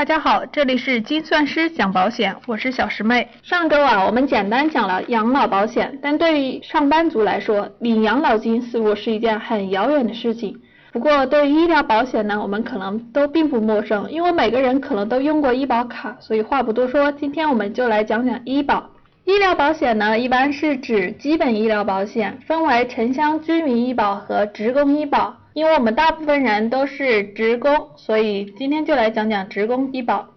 [0.00, 3.28] 大家好，这里是精算师讲保险，我是小师妹。
[3.42, 10.58] 上周啊，我们简单讲了养老保险，但对于上班族来说，领养老金似乎是一件很遥远的事情。
[10.90, 18.88] 不过对于医疗保险呢，我们可能都并不陌生，因为每个人可能都用过医保卡，所以话不多说，今天我们就来讲讲医保。
[19.26, 25.36] 医疗保险呢，一般是指基本医疗保险，分为城乡居民医保和职工医保。
[25.52, 30.28] 因为我们大部分人都是职工，所以今天就来讲讲职工医保。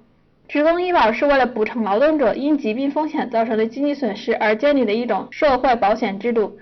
[0.48, 6.58] 职工医保是为了补偿劳动者因疾病风险造成的经济损失而建立的一种社会保险制度。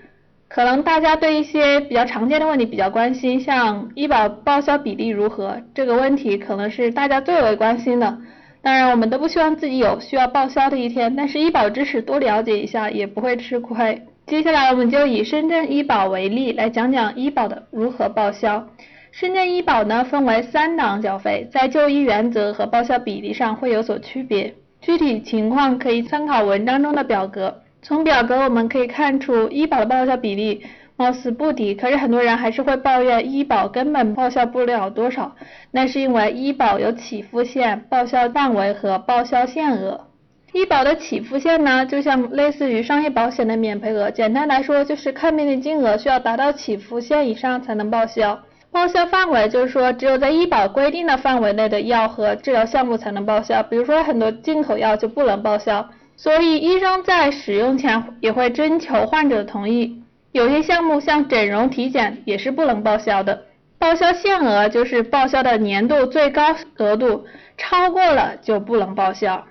[0.48, 8.18] 可能大家对一些比较常见的问题比较关心，像医保报销比例如何这个问题，可能是大家最为关心的。
[8.60, 14.02] 当然，我们都不希望自己有需要报销的一天，但是医保知识多了解一下也不会吃亏。
[14.26, 18.66] 接下来我们就以深圳医保为例来讲讲医保的如何报销。
[19.10, 27.62] 深圳医保呢分为三档缴费，在就医原则和报销比例上会有所区别，具体情况可以参考文章中的表格。
[27.82, 30.64] 从表格我们可以看出，医保的报销比例
[30.96, 35.36] 貌似不低，可是很多人还是会抱怨医保根本报销不了多少，
[35.72, 40.06] 那是因为医保有起付线、报销范围和报销限额。
[40.52, 48.38] 医保的起付线呢，就像类似于商业保险的免赔额，简单来说就是看病的金额需要达到起付线以上才能报销。
[48.70, 55.88] 报销范围就是说，只有在医保规定的范围内的药和治疗项目才能报销，比如说很多进口药就不能报销。
[56.16, 60.02] 所以医生在使用前也会征求患者的同意。
[60.32, 63.42] 有些项目像整容体检也是不能报销的。
[63.78, 67.24] 报销限额就是报销的年度最高额度，
[67.56, 69.44] 超过了就不能报销。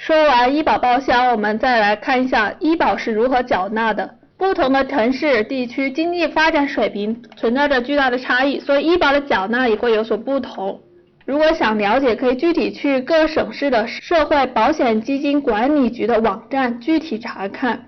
[0.00, 4.14] 说完医保报销，我们再来看一下医保是如何缴纳的。
[4.38, 10.80] 不同的城市、地区经济发展水平存在着巨大的差异，所以医保的缴纳也会有所不同。
[11.26, 17.84] 如果想了解，可以具体去各省市的社会保险基金管理局的网站具体查看。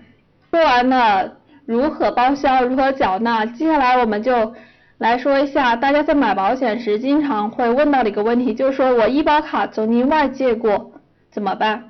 [0.51, 1.33] 说完了
[1.65, 4.53] 如何报销、如何缴纳，接下来我们就
[4.99, 10.93] 来说一下大家在买保险时经常会问到的一个问题，就是说我医保卡曾经外借过，
[11.33, 11.85] 怎么办？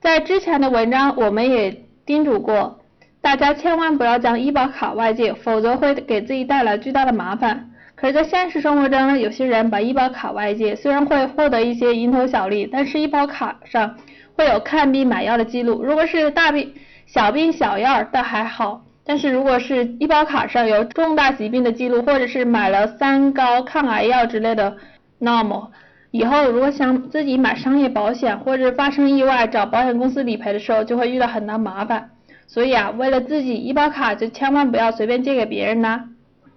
[0.00, 2.78] 在之前的文章，我们也叮嘱过
[3.20, 7.70] 大家，千万不要将医保卡外借，否则会给自己带来巨大的麻烦。
[7.96, 13.96] 可是，在现实生活中，有些人把医保卡外借，虽然会获得一些蝇头小利，但是医保卡上
[14.36, 15.82] 会有看病买药的记录。
[15.82, 16.74] 如果是大病、
[17.06, 24.76] 小病小药倒还好，但是如果是医保卡上有重大疾病的记录，或者是买了三高、抗癌药之类的，
[25.18, 25.72] 那么。
[26.10, 32.10] 以后如果想自己买商业保险或者发生意外找保险公司理赔的时候，就会遇到很大麻烦。
[32.46, 36.04] 所以啊，为了自己医保卡，就千万不要随便借给别人呐。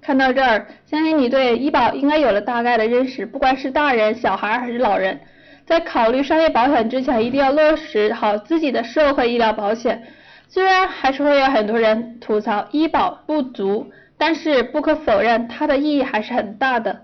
[0.01, 3.25] 看到这儿，相信你对医保应该有了大概的认识。
[3.25, 5.19] 不管是大人、小孩还是老人，
[5.66, 10.01] 在考虑商业保险之前，一定要落实好自己的社会医疗保险。
[10.47, 17.01] 虽然还是会有很多人吐槽医保不足，但是不可否认，它的意义还是很大的。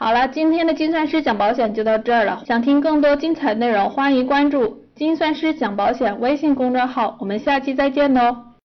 [0.00, 2.44] 好了，今天的精算师讲保险就到这儿了。
[2.46, 7.16] 想听更多精彩内容，欢迎关注“精算师讲保险”微信公众号。
[7.18, 8.47] 我们下期再见喽！